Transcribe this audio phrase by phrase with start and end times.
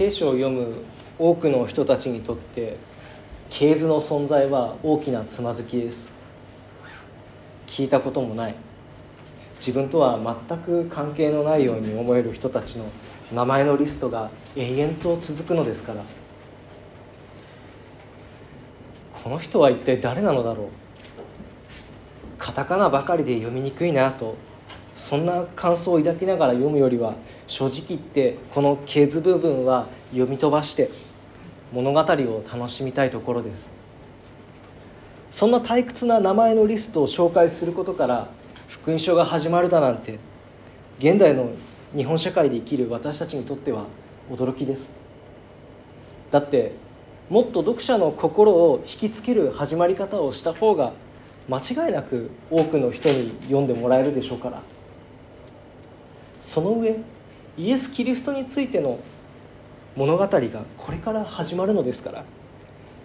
[0.00, 0.76] 聖書を読む
[1.18, 2.78] 多くの人たちにとって
[3.50, 6.10] 系図の存在は大きなつまずきです。
[7.66, 8.54] 聞いたこともない。
[9.58, 10.18] 自分とは
[10.48, 12.86] 全く関係のないように思える人たちの
[13.34, 16.02] 名前のリストが永遠と続くのですから。
[19.22, 20.66] この人は一体誰なのだろう。
[22.38, 24.38] カタカナばかりで読みにくいなと
[24.94, 27.16] そんな感想を抱きながら読むよりは
[27.50, 30.88] 正直言ってこの系図部分は読み飛ばして
[31.72, 33.74] 物語を楽しみたいところです。
[35.30, 38.28] そんな退屈な名前のリストを紹介することから
[38.68, 40.20] 福音書が始まるだなんて
[41.00, 41.50] 現代の
[41.96, 43.86] 日本社会で生きる私たちにとっては
[44.30, 44.94] 驚きです。
[46.30, 46.70] だって
[47.28, 50.92] もっと読者の心を引きつける始まり方をした方が
[51.48, 54.62] 間違いなく多くの人に読んでもらえるでしょうから。
[56.40, 56.96] その上
[57.60, 58.98] イエス・キリストについての
[59.94, 60.40] 物語が
[60.78, 62.24] これから始まるのですから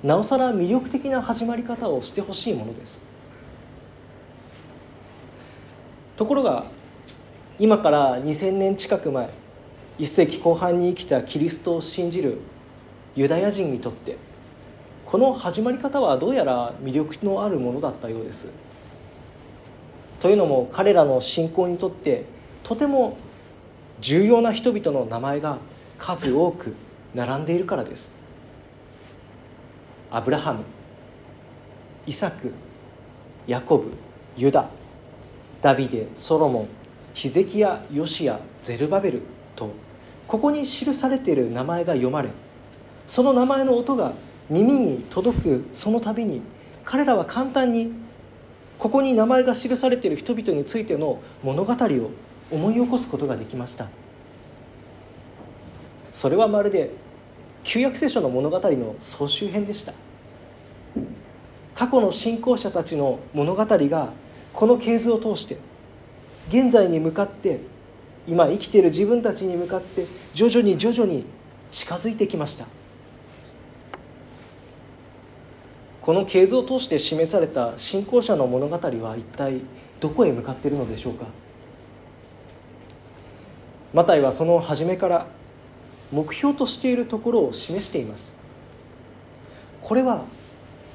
[0.01, 3.03] なおさら魅力的な始まり方をしてほしいものです。
[6.15, 6.67] ところが
[7.59, 9.29] 今から2000年近く前
[9.99, 12.37] 1世紀後半に生きたキリストを信じる
[13.13, 14.17] ユダヤ人にとって
[15.05, 18.47] この始まり方はどうやら魅力のあるものだったようです。
[20.21, 22.23] というのも彼らの信仰にとって
[22.63, 23.17] とても
[23.99, 25.57] 重要な人々の名前が
[25.97, 26.75] 数多く
[27.13, 28.13] 並んでいるからです。
[30.11, 30.63] アブラハム
[32.07, 32.51] イサク
[33.47, 33.91] ヤコブ
[34.37, 34.69] ユダ
[35.61, 36.67] ダビデソロモン
[37.13, 39.21] ヒゼキヤヨシアゼルバベル
[39.55, 39.73] と
[40.27, 42.29] ここに記されている名前が読まれ
[43.07, 44.13] その名前の音が
[44.49, 46.41] 耳に届くその度に
[46.83, 47.91] 彼らは簡単に
[48.77, 52.11] ここに名前が記されている人々についての物語を
[52.51, 53.87] 思い起こすことができました。
[56.11, 56.91] それはまるで
[57.63, 59.93] 旧約聖書の物語の総集編でした。
[61.73, 64.13] 過去の信仰者たちの物語が
[64.53, 65.57] この系図を通して
[66.47, 67.59] 現在に向かって
[68.27, 71.25] 今生きている自分たちに向かって徐々に徐々に
[71.69, 72.65] 近づいてきました。
[76.01, 79.59] この系図を通して示された信仰者の物語は一体
[79.99, 81.25] どこへ向かっているのでしょうか。
[83.95, 85.25] マタイはその初めから
[86.11, 88.35] 目標としているところを示しています。
[89.81, 90.25] これは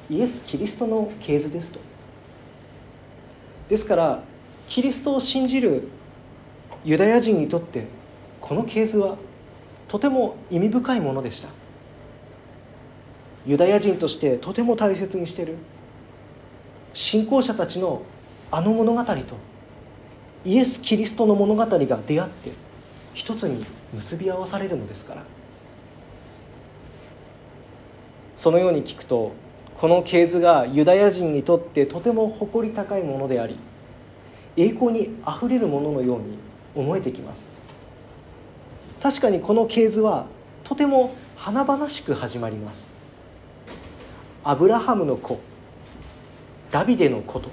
[0.07, 1.79] イエス・キリストの系図ですと。
[3.69, 4.19] ですから
[4.69, 5.87] キリストを信じる
[6.85, 7.87] ユダヤ人にとって
[8.39, 9.17] この系図は
[9.87, 11.49] とても意味深いものでした。
[13.47, 15.55] ユダヤ人としてとても大切にしている
[16.93, 18.03] 信仰者たちの
[18.51, 19.15] あの物語と
[20.45, 21.87] イエス・キリストの物語が出
[22.21, 22.51] 会って
[23.13, 25.23] 一つに結び合わされるのですから。
[28.35, 29.33] そのように聞くと
[29.77, 33.55] この系図がユダヤ人にとってとても誇り高いものであり
[34.57, 36.37] 栄光にあふれるもののように
[36.73, 37.51] 思えてきます。
[39.01, 40.25] 確かにこの系図は
[40.63, 42.93] とても華々しく始まります。
[44.43, 45.39] アブラハムの子
[46.71, 47.49] ダビデの子と。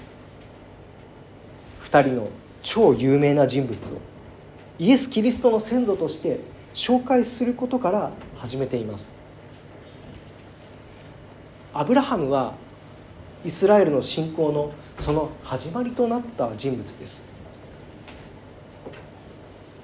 [1.91, 2.29] 2人の
[2.63, 3.99] 超有名な人物を
[4.79, 6.41] イエス・キリストの先祖として
[6.73, 9.15] 紹介することから始めています。
[11.75, 12.55] アブラハムは
[13.45, 17.25] イスラエルの信仰のその始まりとなった人物です。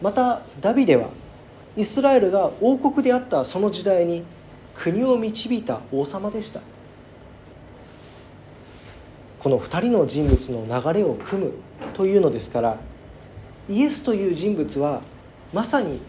[0.01, 1.09] またダビデは
[1.77, 4.23] イスラエルが王国であったその時代に
[4.77, 6.61] 国を導いた王様でした。
[9.41, 11.53] この2人の人物の流れを組む
[11.95, 12.79] というのですから
[13.69, 15.03] イエスという人物は
[15.53, 16.01] まさに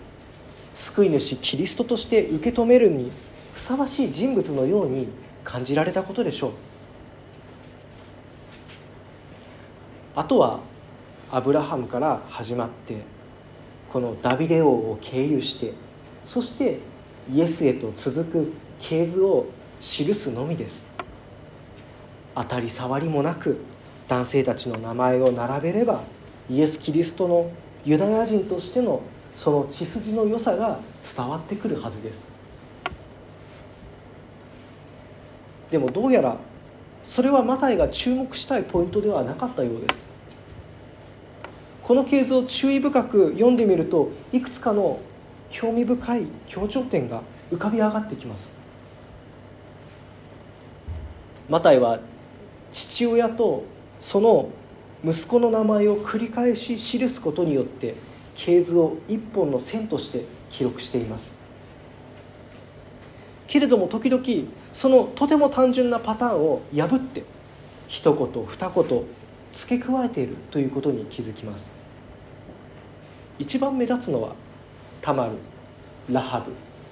[0.74, 3.12] 救い主キリストとして受け止めるに
[3.54, 5.08] ふさわしい人物のように
[5.44, 6.52] 感じられたことでしょう。
[10.16, 10.60] あとは
[11.32, 12.98] アブラハムから始まって
[13.90, 15.74] このダビデ王を経由して
[16.24, 16.80] そして
[17.32, 19.48] イエスへと続く系図を
[19.82, 20.86] 記すのみです。
[22.36, 23.64] 当たり障りもなく
[24.08, 26.02] 男性たちの名前を並べれば
[26.50, 27.50] イエス・キリストの
[27.86, 29.02] ユダヤ人としての
[29.36, 30.80] その血筋の良さが
[31.16, 32.34] 伝わってくるはずです。
[35.70, 36.38] でもどうやら
[37.04, 40.10] それはマタイが注目したいポイントではなかったようです。
[41.84, 45.00] この系図を注意深く読んでみるといくつかの
[45.52, 47.22] 興味深い強調点が
[47.52, 48.56] 浮かび上がってきます。
[51.48, 52.00] マタイは
[52.72, 53.66] 父親と
[54.02, 54.50] その
[55.06, 57.94] 息子の名前を繰り返し記すことによって
[58.34, 61.38] 系図を一本の線として記録しています。
[63.46, 64.24] けれども時々
[64.74, 67.24] そのとても単純なパターンを破って
[67.88, 69.04] 一言二言
[69.52, 71.76] 付け加えているということに気づきます。
[73.38, 74.34] 一番目立つのは
[75.02, 75.34] タマル
[76.12, 76.44] ラハ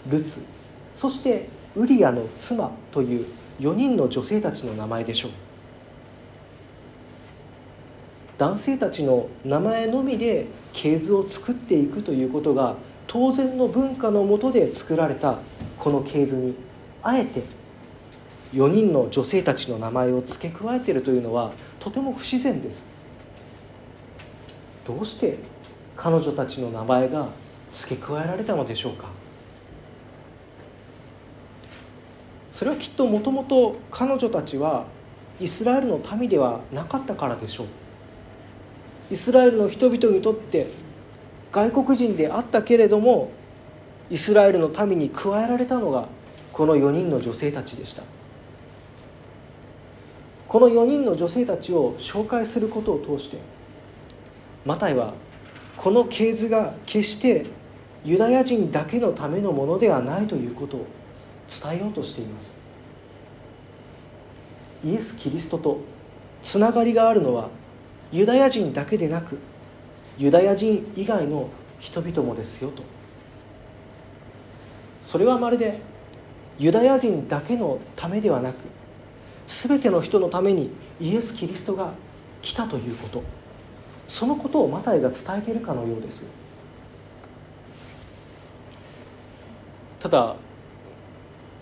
[0.06, 0.42] ブルツ
[0.94, 3.26] そしてウリアの妻という
[3.60, 5.32] 4人の女性たちの名前でしょう。
[8.38, 12.76] 男性たちの名前のみで系図を作っていくということが
[13.08, 15.38] 当然の文化のもとで作られた
[15.80, 16.56] この系図に
[17.04, 17.44] あえて
[18.54, 22.88] 4人の女性たちの名前を付け加えているというのはとても不自然です。
[24.86, 25.38] どうして
[25.96, 27.28] 彼女たちの名前が
[27.72, 29.08] 付け加えられたのでしょうか？
[32.52, 34.86] それはきっともともと彼女たちは
[35.40, 37.68] イスラエルの民ではなかったからでしょう。
[39.14, 40.66] イスラエルの人々にとって
[41.52, 43.30] 外国人であったけれども
[44.10, 46.08] イスラエルの民に加えられたのが
[46.52, 48.02] この4人の女性たちでした。
[50.48, 53.38] この4人の女性たちを紹介することを通して
[54.66, 55.14] マタイは
[55.78, 57.46] この系図が決して
[58.04, 60.88] ユダヤ人だけのためのものではないということを
[61.48, 62.58] 伝えようとしています。
[64.84, 65.82] イエス・キリストと
[66.42, 67.50] つながりがあるのは
[68.14, 69.40] ユダヤ人だけでなく
[70.20, 71.50] ユダヤ人以外の
[71.80, 72.84] 人々もですよと。
[75.02, 75.82] それはまるで
[76.60, 78.58] ユダヤ人だけのためではなく
[79.48, 80.70] 全ての人のために
[81.02, 81.92] イエス・キリストが
[82.44, 83.24] 来たということ。
[84.08, 86.26] そのことをマタイが伝えているかのようです。
[90.00, 90.36] ただ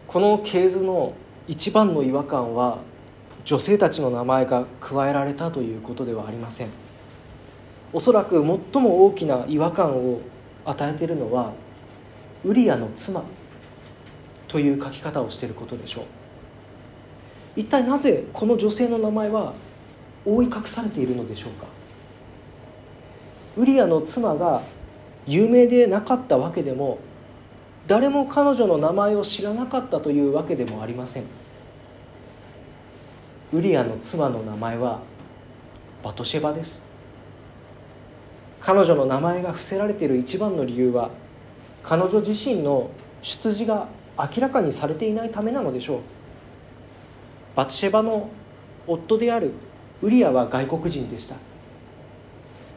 [0.06, 1.13] この系図の
[1.47, 2.80] 一番の違和感は
[3.43, 6.69] 女性たちの名前が加えられたということではありません。
[7.93, 8.35] おそらく
[8.73, 10.21] 最も大きな違和感を
[10.63, 11.51] 与えているのは
[12.45, 13.23] ウリアの妻
[14.47, 16.03] という書き方をしていることでしょう。
[17.55, 19.53] 一体なぜこの女性の名前は
[20.25, 21.67] 覆い隠されているのでしょうか。
[23.57, 24.61] ウリアの妻が
[25.27, 26.99] 有名でなかったわけでも
[27.87, 31.23] 誰も彼女の名前を知らなかったというわけでもありません。
[33.53, 35.01] ウリアの妻の名前は
[36.03, 36.86] バトシェバです。
[38.62, 41.09] 彼女の名前が伏せられている一番の理由は
[41.83, 43.88] 彼女自身の出自が
[44.18, 46.00] 明らかにされていないためなのでしょう。
[47.56, 48.30] バトシェバの
[48.88, 49.51] 夫である
[50.01, 51.36] ウリアは外国人でした。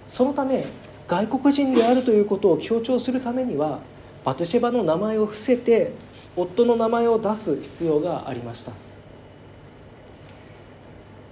[0.09, 0.65] そのため
[1.07, 3.79] 外国人であるということを強調するためには
[4.25, 5.93] バトシェバの名前を伏せて
[6.35, 8.73] 夫の名前を出す必要がありました。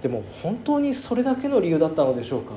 [0.03, 2.51] でも本当にそれだけの理由だったのでしょうか？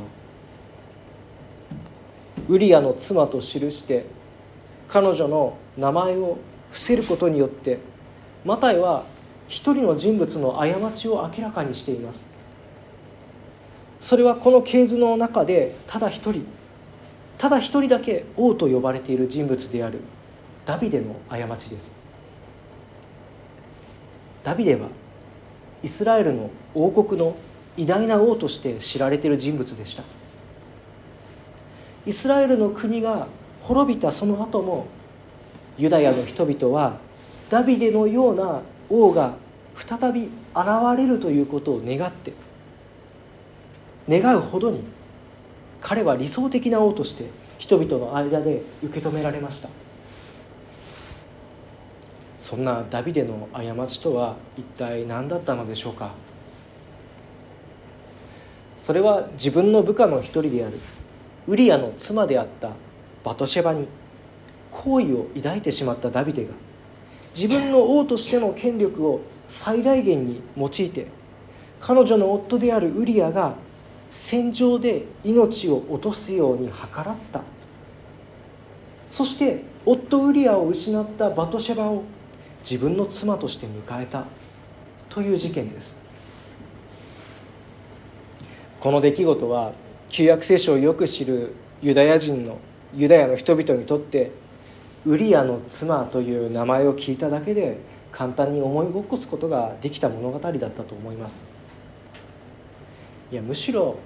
[2.48, 4.06] ウリアの妻と記して
[4.88, 6.38] 彼女の名前を
[6.70, 7.78] 伏せることによって
[8.44, 9.04] マタイは
[9.46, 12.28] 一人の人物の過ちを明らかにしています。
[14.00, 16.46] それはこの系図の中でただ一人
[17.38, 20.00] ただ一人だけ王と呼ばれている人物である
[20.64, 21.94] ダビデの過ちです。
[24.42, 24.88] ダビデは
[25.82, 27.36] イスラエルの王国の
[27.76, 30.02] 偉大な王として知られている人物でした。
[32.06, 33.26] イスラエルの国が
[33.60, 34.86] 滅びたその後も
[35.76, 36.98] ユダヤの人々は
[37.50, 39.34] ダビデのような王が
[39.74, 40.30] 再び現
[40.96, 42.32] れるということを願って
[44.08, 44.82] 願うほどに
[45.80, 47.26] 彼は理想的な王として
[47.58, 49.68] 人々の間で受け止められました。
[52.46, 56.12] そんなダビデの過ちとは一体何だったのでしょうか？
[58.78, 60.78] それは自分の部下の一人である
[61.48, 62.70] ウリアの妻であった
[63.24, 63.88] バトシェバに
[64.70, 66.52] 好意を抱いてしまったダビデが
[67.34, 71.08] 自分の王としての権力を最大限に用いて
[71.80, 73.56] 彼女の夫であるウリアが
[74.08, 76.74] 戦場で命を落とすように計
[77.04, 77.40] らった。
[79.08, 82.04] そして夫ウリアを失ったバトシェバを
[82.68, 84.24] 自分の妻として迎えた
[85.08, 85.96] という事件です。
[88.80, 89.72] この出来事は
[90.08, 92.58] 旧約聖書をよく知るユダヤ人の
[92.92, 94.32] ユダヤの人々にとって
[95.04, 97.78] ウリアの妻という名前を聞いただけで
[98.10, 101.46] 簡単に思い起こすことができた物語だったと思います。
[103.30, 103.96] いやむしろ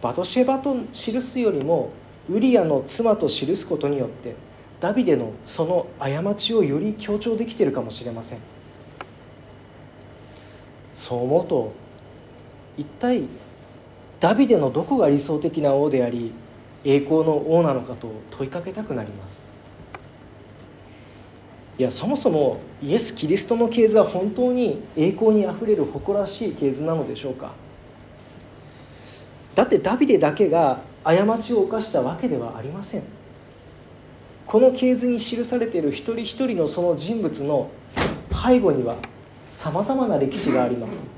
[0.00, 1.90] バトシェバと記すよりも
[2.28, 4.34] ウリアの妻と記すことによって
[4.82, 8.38] ダビデのその過ちをより強調できているかもしれません。
[10.92, 11.72] そう思うと
[12.76, 13.22] 一体
[14.18, 16.32] ダビデのどこが理想的な王であり
[16.84, 19.46] 栄光の王なのかと問いかけたくなります。
[21.78, 27.52] いやそもそもイエス・キリストの系図は本当に栄光にあふれる誇らしい系図なのでしょうか。
[29.54, 33.02] だってダビデだけが過ちを犯したわけではありません。
[34.52, 37.70] この系図に記されている一人一人のその人物の
[38.46, 38.96] 背後には
[39.50, 41.08] さまざまな歴史があります。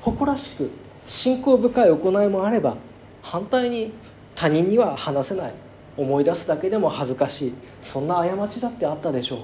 [0.00, 0.70] 誇らしく
[1.04, 2.78] 信仰深い行いもあれば
[3.20, 3.92] 反対に
[4.34, 5.52] 他人には話せない
[5.98, 7.54] 思い出すだけでも恥ずかしい。
[7.82, 9.38] そんな過ちだってあったでしょう。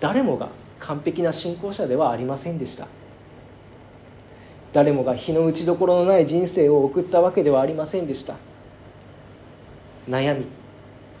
[0.00, 0.48] 誰もが
[0.78, 2.88] 完璧な信仰者ではありませんでした。
[4.72, 8.36] 誰もが日の打ちどころのない人生を送ったわけではありませんでした。
[10.08, 10.61] 悩み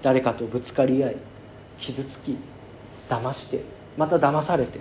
[0.02, 1.16] 誰かとぶつかり合い
[1.78, 2.36] 傷つき
[3.08, 3.64] 騙して
[3.96, 4.80] また騙されて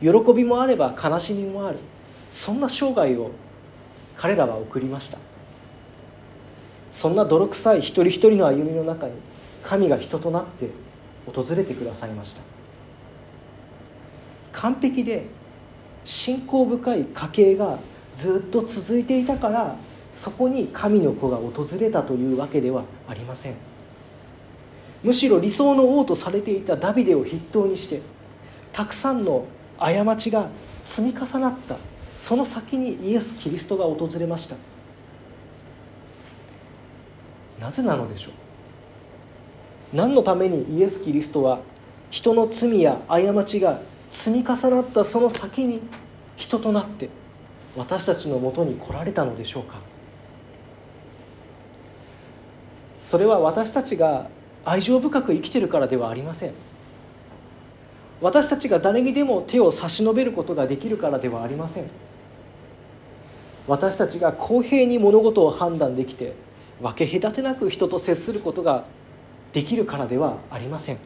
[0.00, 1.78] 喜びもあれば悲しみもある。
[2.30, 3.30] そんな生涯を
[4.16, 5.18] 彼らは送りました。
[6.90, 9.12] そんな泥臭い一人一人の歩みの中に
[9.62, 10.68] 神が人となって
[11.26, 12.42] 訪れてくださいました。
[14.52, 15.26] 完璧で
[16.04, 17.78] 信仰深い家系が
[18.14, 19.76] ずっと続いていたから
[20.12, 23.54] そこに神の子が訪れたというわけではありません。
[25.06, 28.00] むしろ理想の王とされていたダビデを筆頭にして
[28.72, 29.46] たくさんの
[29.78, 30.48] 過ちが
[30.84, 31.76] 積み重なった
[32.16, 34.56] その先にイエス・キリストが訪れました。
[37.60, 38.30] なぜなのでしょ
[39.92, 41.60] う何のためにイエス・キリストは
[42.10, 45.82] 人の罪や過ちが積み重なったその先に
[46.36, 47.10] 人となって
[47.76, 49.76] 私たちのもとに来られたのでしょうか？
[53.04, 54.28] それは私たちが
[54.66, 56.52] 愛情深く生きてるからではありません。
[58.20, 61.84] 私たちが誰にでも手を差し伸べることができるからではありません。
[63.68, 66.34] 私たちが公平に物事を判断できて
[66.82, 68.84] 分け隔てなく人と接することが
[69.52, 70.98] できるからではありません。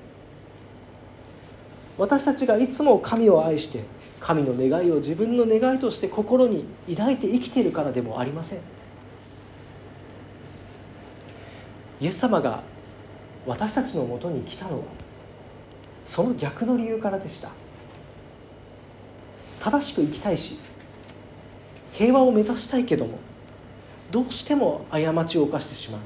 [1.99, 3.85] 私たちがいつも神を愛して
[4.21, 8.61] 神の願いを自分の願いとして心に抱いて生きているからでもありません。
[12.01, 12.63] イエス様が
[13.47, 14.85] 私たちのもとに来たのは
[16.05, 17.51] その逆の理由からでした。
[19.61, 20.59] 正しく生きたいし
[21.93, 23.19] 平和を目指したいけども
[24.11, 26.01] どうしても過ちを犯してしまう。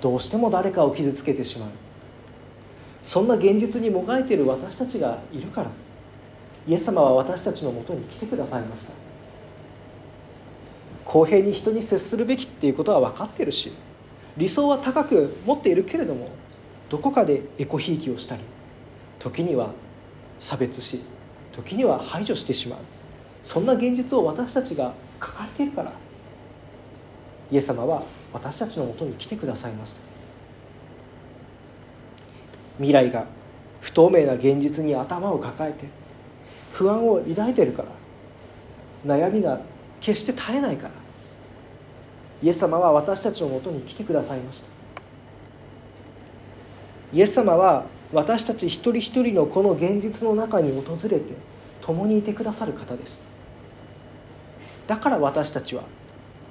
[0.00, 1.68] どうしても誰かを傷つけてしまう。
[3.02, 5.70] そんな現実にもがいている私たちがいるから
[6.66, 8.92] イエス様は私たちのもとに来てくださいました。
[11.04, 13.72] 公平に人に接するべきっていうことは分かってるし
[14.36, 16.28] 理想は高く持っているけれども
[16.88, 18.42] どこかでエコひいきをしたり
[19.18, 19.72] 時には
[20.38, 21.02] 差別し
[21.52, 22.78] 時には排除してしまう。
[23.42, 25.92] そんな現実を私たちが抱えているから
[27.50, 30.00] イエス様は私たちのもとに来てくださいました。
[32.76, 33.26] 未来が
[33.80, 35.86] 不透明な現実に頭を抱えて
[36.72, 37.82] 不安を抱いているか
[39.04, 39.60] ら悩みが
[40.00, 40.92] 決して絶えないから
[42.42, 44.68] イエス様は私たちのもとに来てくださいました。
[47.12, 51.20] イエス様は私たち一人一人のこの現実の中に訪れて
[51.80, 53.24] 共にいてくださる方です。
[54.86, 55.84] だから私たちは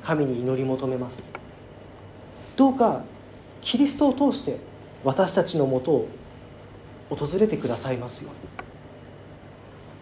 [0.03, 1.29] 神に祈り求めます。
[2.55, 3.03] どうか
[3.61, 4.57] キリストを通して
[5.03, 6.07] 私たちのもとを
[7.09, 8.39] 訪れてくださいますように。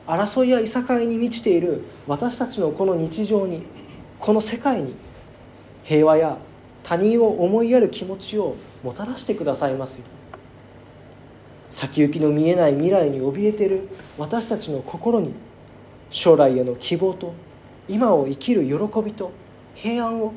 [0.08, 3.64] 争いやいさかいに満ちている私たちのこの日常に
[4.20, 4.96] この世界に
[5.88, 6.38] 平和や
[6.84, 10.06] 他人を思いやる気持ちをもたらしてくださいますよ
[11.70, 15.34] 先行きの見えない未来に怯えてる私たちの心に
[16.10, 17.34] 将来への希望と
[17.88, 19.32] 今を生きる喜びと
[19.76, 20.34] 平安を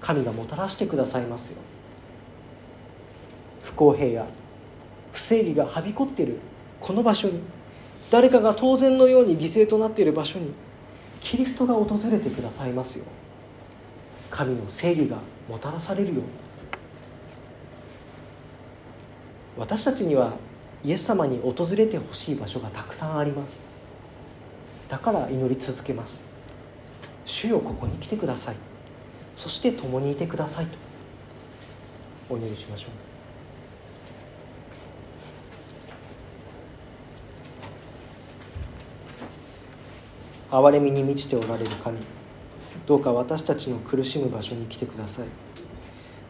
[0.00, 1.58] 神がもたらしてくださいますよ
[3.64, 4.26] 不公平や
[5.12, 6.38] 不正義がはびこっている
[6.78, 7.40] この場所に
[8.08, 10.52] 誰かが当然のように犠牲となっている場所に
[11.20, 13.04] キリストが訪れてくださいますよ
[14.34, 16.22] 神の正義がもたらされるように。
[19.56, 20.32] 私たちには
[20.82, 23.64] イエス様に訪れてほしい場所がたくさんあります。
[24.88, 26.24] だから祈り続けます。
[27.24, 28.56] 主よここに来てください。
[29.36, 30.76] そして共にいてくださいと。
[32.28, 32.88] お祈りしましょ
[40.50, 40.56] う。
[40.56, 41.98] 憐れみに満ちておられる神。
[42.86, 45.26] どうか私たちの苦しむ場所に来てください。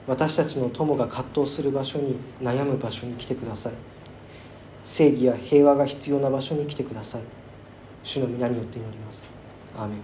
[0.06, 3.72] 私たちの友が葛藤する場所に悩む場所に来てください。
[4.84, 7.22] 正義や平和が必要な場所に来てください。
[8.02, 9.28] 主の皆によって祈ります。
[9.76, 10.00] アーメン。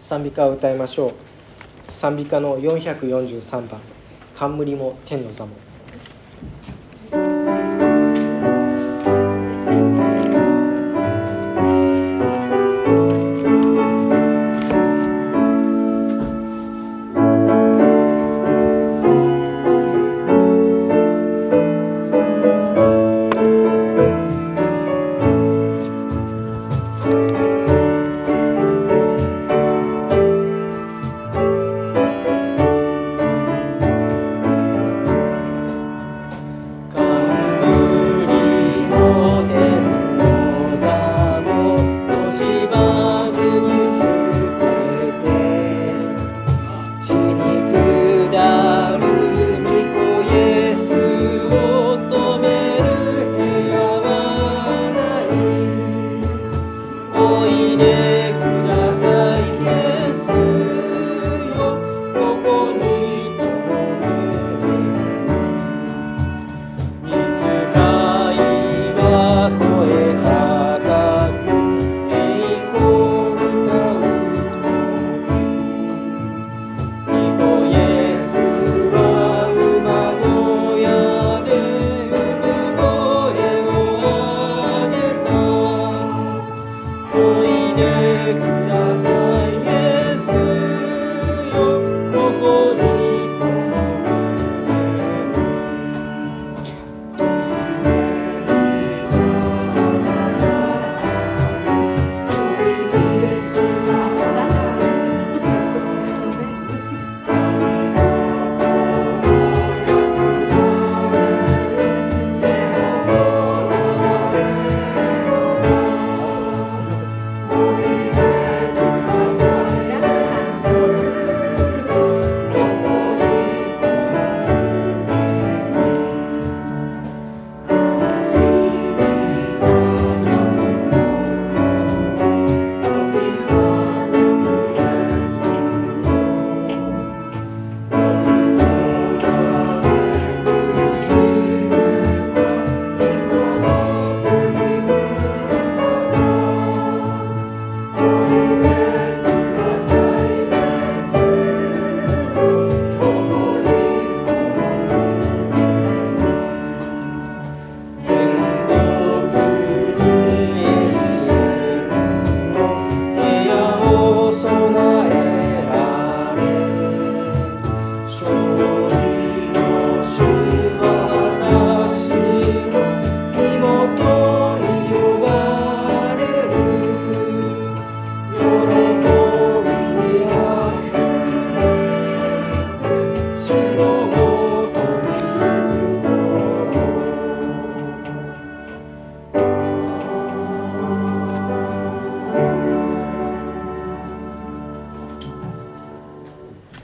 [0.00, 1.12] 賛美歌を歌いましょう。
[1.88, 3.80] 賛美歌の443番
[4.36, 5.52] 「冠も天の座も」